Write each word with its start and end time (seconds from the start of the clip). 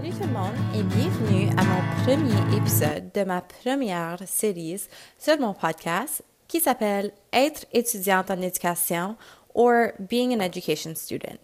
Salut 0.00 0.14
tout 0.14 0.28
le 0.28 0.32
monde 0.32 0.54
et 0.74 0.82
bienvenue 0.82 1.50
à 1.58 1.64
mon 1.64 2.04
premier 2.04 2.56
épisode 2.56 3.12
de 3.12 3.22
ma 3.22 3.42
première 3.42 4.16
série 4.24 4.80
sur 5.18 5.38
mon 5.38 5.52
podcast 5.52 6.22
qui 6.48 6.58
s'appelle 6.58 7.12
Être 7.34 7.66
étudiante 7.74 8.30
en 8.30 8.40
éducation 8.40 9.16
or 9.54 9.88
Being 9.98 10.34
an 10.34 10.40
Education 10.40 10.94
Student. 10.94 11.36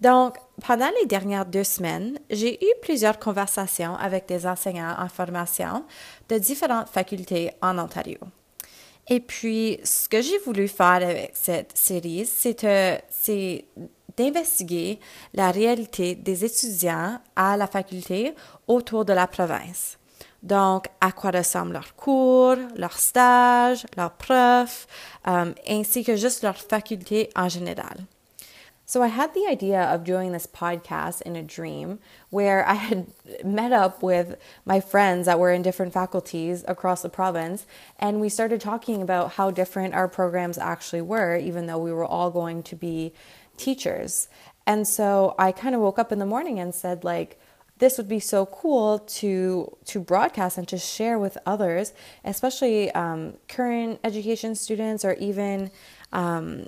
Donc, 0.00 0.38
pendant 0.66 0.90
les 1.00 1.06
dernières 1.06 1.46
deux 1.46 1.62
semaines, 1.62 2.18
j'ai 2.30 2.56
eu 2.64 2.68
plusieurs 2.82 3.20
conversations 3.20 3.94
avec 3.94 4.26
des 4.26 4.44
enseignants 4.44 4.96
en 4.98 5.08
formation 5.08 5.84
de 6.28 6.36
différentes 6.36 6.88
facultés 6.88 7.52
en 7.62 7.78
Ontario. 7.78 8.18
Et 9.08 9.20
puis, 9.20 9.78
ce 9.84 10.08
que 10.08 10.20
j'ai 10.20 10.38
voulu 10.38 10.66
faire 10.66 10.86
avec 10.86 11.30
cette 11.34 11.78
série, 11.78 12.26
c'est 12.26 13.66
d'investiguer 14.18 14.98
la 15.32 15.50
réalité 15.50 16.14
des 16.14 16.44
étudiants 16.44 17.18
à 17.36 17.56
la 17.56 17.66
faculté 17.66 18.34
autour 18.66 19.04
de 19.04 19.12
la 19.12 19.26
province. 19.26 19.96
Donc, 20.42 20.86
à 21.00 21.12
quoi 21.12 21.30
ressemblent 21.30 21.72
leurs 21.72 21.96
cours, 21.96 22.56
leurs 22.76 22.98
stages, 22.98 23.86
leurs 23.96 24.12
profs, 24.12 24.86
um, 25.24 25.54
ainsi 25.68 26.04
que 26.04 26.16
juste 26.16 26.42
leur 26.42 26.56
faculté 26.56 27.30
en 27.34 27.48
général. 27.48 28.06
So 28.90 29.02
I 29.02 29.08
had 29.08 29.34
the 29.34 29.46
idea 29.46 29.82
of 29.82 30.02
doing 30.02 30.32
this 30.32 30.46
podcast 30.46 31.20
in 31.20 31.36
a 31.36 31.42
dream 31.42 31.98
where 32.30 32.66
I 32.66 32.72
had 32.72 33.08
met 33.44 33.70
up 33.70 34.02
with 34.02 34.38
my 34.64 34.80
friends 34.80 35.26
that 35.26 35.38
were 35.38 35.52
in 35.52 35.60
different 35.60 35.92
faculties 35.92 36.64
across 36.66 37.02
the 37.02 37.10
province 37.10 37.66
and 37.98 38.18
we 38.18 38.30
started 38.30 38.62
talking 38.62 39.02
about 39.02 39.32
how 39.32 39.50
different 39.50 39.92
our 39.92 40.08
programs 40.08 40.56
actually 40.56 41.02
were 41.02 41.36
even 41.36 41.66
though 41.66 41.76
we 41.76 41.92
were 41.92 42.06
all 42.06 42.30
going 42.30 42.62
to 42.62 42.74
be 42.74 43.12
teachers. 43.58 44.28
And 44.66 44.86
so 44.86 45.34
I 45.38 45.52
kind 45.52 45.74
of 45.74 45.80
woke 45.80 45.98
up 45.98 46.12
in 46.12 46.18
the 46.18 46.26
morning 46.26 46.58
and 46.58 46.74
said 46.74 47.04
like 47.04 47.38
this 47.78 47.96
would 47.96 48.08
be 48.08 48.20
so 48.20 48.46
cool 48.46 48.98
to 48.98 49.76
to 49.86 50.00
broadcast 50.00 50.58
and 50.58 50.66
to 50.68 50.78
share 50.78 51.18
with 51.18 51.38
others, 51.46 51.92
especially 52.24 52.90
um, 52.92 53.34
current 53.48 54.00
education 54.04 54.54
students 54.54 55.04
or 55.04 55.14
even 55.14 55.70
um, 56.12 56.66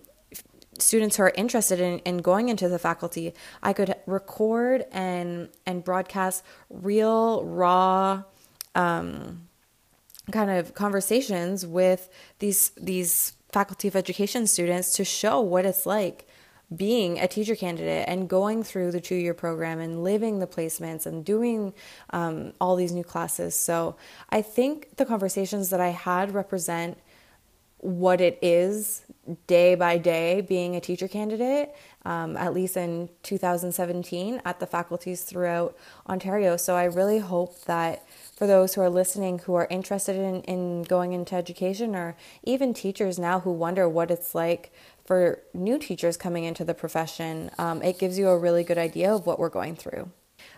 students 0.78 1.17
who 1.17 1.25
are 1.25 1.33
interested 1.37 1.81
in, 1.81 1.98
in 2.00 2.19
going 2.19 2.48
into 2.48 2.69
the 2.69 2.78
faculty, 2.78 3.34
I 3.62 3.72
could 3.72 3.95
record 4.06 4.87
and 4.93 5.48
and 5.67 5.84
broadcast 5.84 6.45
real 6.69 7.45
raw 7.45 8.25
um, 8.75 9.48
kind 10.31 10.50
of 10.50 10.75
conversations 10.75 11.67
with 11.67 12.09
these 12.39 12.70
these 12.77 13.34
faculty 13.53 13.89
of 13.89 13.97
education 13.97 14.47
students 14.47 14.95
to 14.95 15.05
show 15.05 15.41
what 15.41 15.67
it's 15.67 15.87
like 15.87 16.28
being 16.75 17.19
a 17.19 17.27
teacher 17.27 17.57
candidate 17.57 18.05
and 18.07 18.29
going 18.29 18.63
through 18.63 18.93
the 18.93 19.01
two 19.01 19.17
year 19.17 19.35
program 19.35 19.81
and 19.81 20.05
living 20.05 20.39
the 20.39 20.47
placements 20.47 21.05
and 21.05 21.25
doing 21.25 21.75
um, 22.11 22.53
all 22.61 22.77
these 22.77 22.93
new 22.93 23.05
classes. 23.05 23.55
So 23.55 23.97
I 24.31 24.43
think 24.43 24.97
the 24.97 25.05
conversations 25.05 25.71
that 25.71 25.81
I 25.81 25.89
had 25.89 26.33
represent 26.33 26.99
what 27.81 28.20
it 28.20 28.39
is 28.42 29.06
day 29.47 29.75
by 29.75 29.97
day 29.97 30.41
being 30.42 30.77
a 30.77 30.81
teacher 30.81 31.09
candidate, 31.09 31.75
um, 32.05 32.37
at 32.37 32.53
least 32.53 32.77
in 32.77 33.09
2017 33.22 34.42
at 34.45 34.61
the 34.61 34.67
faculties 34.67 35.22
throughout 35.22 35.77
Ontario. 36.09 36.56
So 36.56 36.77
I 36.77 36.84
really 36.84 37.19
hope 37.19 37.64
that 37.64 38.06
for 38.37 38.47
those 38.47 38.75
who 38.75 38.83
are 38.83 38.91
listening 38.91 39.39
who 39.41 39.55
are 39.55 39.67
interested 39.70 40.17
in, 40.17 40.42
in 40.42 40.83
going 40.83 41.12
into 41.12 41.34
education 41.34 41.97
or 41.97 42.17
even 42.42 42.75
teachers 42.75 43.19
now 43.19 43.41
who 43.41 43.53
wonder 43.53 43.89
what 43.89 44.11
it's 44.11 44.34
like 44.34 44.72
for 45.05 45.41
new 45.55 45.78
teachers 45.78 46.17
coming 46.17 46.44
into 46.44 46.65
the 46.65 46.75
profession, 46.75 47.50
um, 47.59 47.83
it 47.83 47.98
gives 47.98 48.19
you 48.19 48.28
a 48.28 48.39
really 48.39 48.65
good 48.65 48.78
idea 48.78 49.15
of 49.15 49.27
what 49.27 49.39
we're 49.39 49.48
going 49.48 49.77
through. 49.77 50.11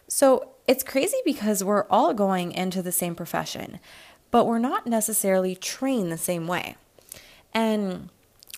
So 0.09 0.49
it's 0.67 0.83
crazy 0.83 1.19
because 1.25 1.63
we're 1.63 1.87
all 1.89 2.15
going 2.15 2.53
into 2.53 2.83
the 2.83 2.93
same 2.93 3.15
profession, 3.15 3.79
but 4.31 4.47
we're 4.47 4.59
not 4.59 4.87
necessarily 4.87 5.55
trained 5.55 6.11
the 6.11 6.19
same 6.19 6.47
way. 6.47 6.77
And 7.55 8.09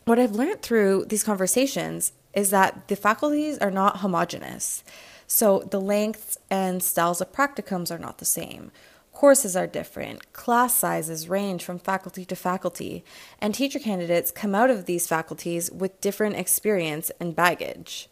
what 0.05 0.19
I've 0.19 0.33
learned 0.33 0.63
through 0.63 1.07
these 1.09 1.25
conversations 1.25 2.13
is 2.35 2.51
that 2.51 2.89
the 2.89 2.97
faculties 2.97 3.59
are 3.59 3.71
not 3.71 3.99
homogenous. 3.99 4.85
So 5.27 5.61
the 5.71 5.81
lengths 5.81 6.39
and 6.51 6.83
styles 6.83 7.21
of 7.21 7.33
practicums 7.33 7.91
are 7.91 7.99
not 7.99 8.19
the 8.19 8.25
same. 8.25 8.71
Courses 9.13 9.57
are 9.57 9.69
different, 9.69 10.33
class 10.33 10.75
sizes 10.75 11.29
range 11.29 11.65
from 11.65 11.79
faculty 11.79 12.25
to 12.25 12.35
faculty, 12.35 13.05
and 13.41 13.55
teacher 13.55 13.79
candidates 13.79 14.33
come 14.33 14.57
out 14.57 14.71
of 14.71 14.87
these 14.87 15.07
faculties 15.07 15.71
with 15.71 16.01
different 16.01 16.35
experience 16.35 17.13
and 17.21 17.37
baggage. 17.37 18.09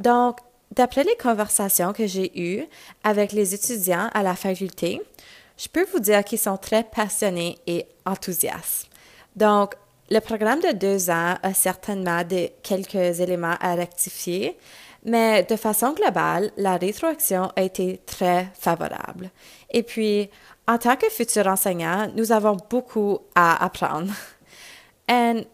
Donc, 0.00 0.40
d'après 0.74 1.04
les 1.04 1.16
conversations 1.16 1.92
que 1.92 2.06
j'ai 2.06 2.32
eues 2.34 2.66
avec 3.04 3.32
les 3.32 3.54
étudiants 3.54 4.10
à 4.14 4.22
la 4.22 4.34
faculté, 4.34 5.00
je 5.58 5.68
peux 5.68 5.84
vous 5.84 6.00
dire 6.00 6.24
qu'ils 6.24 6.38
sont 6.38 6.56
très 6.56 6.82
passionnés 6.82 7.58
et 7.66 7.86
enthousiastes. 8.06 8.88
Donc, 9.36 9.74
le 10.10 10.20
programme 10.20 10.60
de 10.60 10.72
deux 10.72 11.10
ans 11.10 11.36
a 11.42 11.54
certainement 11.54 12.22
de, 12.22 12.48
quelques 12.62 13.20
éléments 13.20 13.56
à 13.60 13.74
rectifier, 13.74 14.56
mais 15.04 15.42
de 15.44 15.56
façon 15.56 15.92
globale, 15.92 16.50
la 16.56 16.76
rétroaction 16.76 17.50
a 17.56 17.62
été 17.62 18.00
très 18.06 18.48
favorable. 18.54 19.30
Et 19.70 19.82
puis, 19.82 20.30
en 20.68 20.78
tant 20.78 20.96
que 20.96 21.08
futur 21.08 21.46
enseignant, 21.46 22.10
nous 22.14 22.32
avons 22.32 22.56
beaucoup 22.70 23.20
à 23.34 23.64
apprendre. 23.64 24.12
And 25.08 25.44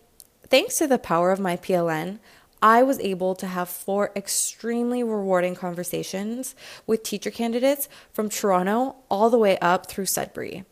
thanks 0.48 0.78
to 0.78 0.86
the 0.86 0.98
power 0.98 1.30
of 1.30 1.38
my 1.38 1.56
PLN, 1.56 2.18
I 2.62 2.82
was 2.82 2.98
able 3.00 3.34
to 3.36 3.46
have 3.46 3.68
four 3.68 4.10
extremely 4.14 5.02
rewarding 5.02 5.54
conversations 5.54 6.54
with 6.86 7.02
teacher 7.02 7.30
candidates 7.30 7.88
from 8.12 8.28
Toronto 8.28 8.96
all 9.10 9.30
the 9.30 9.38
way 9.38 9.58
up 9.60 9.86
through 9.86 10.06
Sudbury. 10.06 10.64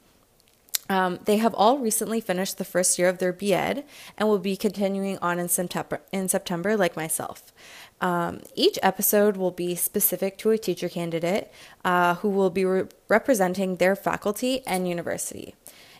Um, 0.91 1.21
they 1.25 1.37
have 1.37 1.55
all 1.55 1.79
recently 1.79 2.21
finished 2.21 2.59
the 2.59 2.65
first 2.65 2.99
year 2.99 3.09
of 3.09 3.19
their 3.19 3.33
BEd 3.33 3.85
and 4.19 4.29
will 4.29 4.41
be 4.41 4.57
continuing 4.57 5.19
on 5.19 5.39
in 5.39 5.49
September, 5.49 6.01
in 6.11 6.29
September 6.29 6.77
like 6.77 6.97
myself. 6.97 7.53
Um, 8.01 8.41
each 8.57 8.77
episode 8.83 9.37
will 9.37 9.53
be 9.53 9.77
specific 9.77 10.37
to 10.39 10.51
a 10.51 10.59
teacher 10.59 10.89
candidate 10.89 11.53
uh, 11.85 12.17
who 12.17 12.29
will 12.29 12.51
be 12.51 12.65
re- 12.65 12.89
representing 13.09 13.77
their 13.77 13.95
faculty 13.95 14.67
and 14.67 14.89
university. 14.89 15.55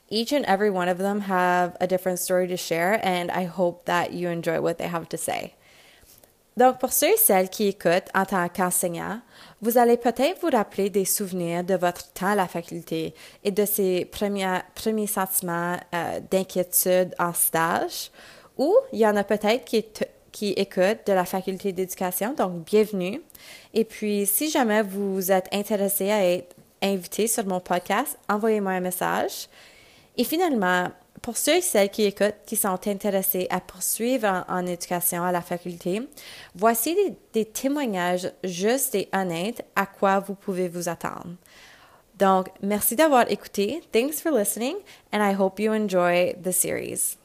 Each 0.09 0.33
and 0.33 0.45
every 0.47 0.71
one 0.71 0.89
of 0.89 0.99
them 0.99 1.21
have 1.21 1.77
a 1.81 1.87
different 1.87 2.19
story 2.19 2.49
to 2.49 2.57
share, 2.57 2.99
and 3.07 3.31
I 3.31 3.45
hope 3.45 3.85
that 3.85 4.13
you 4.13 4.29
enjoy 4.29 4.61
what 4.61 4.79
they 4.79 4.89
have 4.89 5.09
to 5.11 5.17
say. 5.17 5.55
Donc, 6.61 6.79
pour 6.79 6.93
ceux 6.93 7.09
et 7.09 7.17
celles 7.17 7.49
qui 7.49 7.69
écoutent 7.69 8.11
en 8.15 8.27
tant 8.27 8.47
qu'enseignant, 8.51 9.19
vous 9.63 9.79
allez 9.79 9.97
peut-être 9.97 10.43
vous 10.43 10.55
rappeler 10.55 10.91
des 10.91 11.07
souvenirs 11.07 11.65
de 11.65 11.73
votre 11.75 12.13
temps 12.13 12.33
à 12.33 12.35
la 12.35 12.47
faculté 12.47 13.15
et 13.43 13.51
de 13.51 13.65
ces 13.65 14.05
premiers, 14.05 14.59
premiers 14.75 15.07
sentiments 15.07 15.79
euh, 15.95 16.21
d'inquiétude 16.31 17.15
en 17.19 17.33
stage. 17.33 18.11
Ou 18.59 18.77
il 18.93 18.99
y 18.99 19.07
en 19.07 19.17
a 19.17 19.25
peut-être 19.25 19.65
qui, 19.65 19.87
qui 20.33 20.51
écoutent 20.51 21.07
de 21.07 21.15
la 21.15 21.25
faculté 21.25 21.73
d'éducation, 21.73 22.35
donc 22.35 22.63
bienvenue. 22.67 23.23
Et 23.73 23.87
puis, 23.87 24.27
si 24.27 24.51
jamais 24.51 24.83
vous 24.83 25.33
êtes 25.33 25.49
intéressé 25.53 26.11
à 26.11 26.23
être 26.27 26.55
invité 26.83 27.27
sur 27.27 27.47
mon 27.47 27.61
podcast, 27.61 28.19
envoyez-moi 28.29 28.73
un 28.73 28.81
message. 28.81 29.49
Et 30.19 30.25
finalement, 30.25 30.91
pour 31.23 31.37
ceux 31.37 31.57
et 31.57 31.61
celles 31.61 31.91
qui 31.91 32.05
écoutent, 32.05 32.35
qui 32.47 32.57
sont 32.57 32.87
intéressés 32.87 33.47
à 33.51 33.61
poursuivre 33.61 34.45
en, 34.49 34.67
éducation 34.67 35.23
à 35.23 35.33
la 35.33 35.43
faculté, 35.43 36.03
voici 36.55 36.95
des, 36.95 37.15
des, 37.33 37.45
témoignages 37.45 38.31
justes 38.45 38.95
et 38.95 39.09
honnêtes 39.13 39.65
à 39.77 39.87
quoi 39.87 40.21
vous 40.21 40.35
pouvez 40.35 40.69
vous 40.69 40.89
attendre. 40.89 41.37
Donc, 42.19 42.49
merci 42.63 42.97
d'avoir 42.97 43.31
écouté. 43.31 43.83
Thanks 43.93 44.21
for 44.21 44.31
listening, 44.31 44.77
and 45.13 45.23
I 45.23 45.35
hope 45.35 45.59
you 45.59 45.73
enjoy 45.73 46.35
the 46.43 46.53
series. 46.53 47.17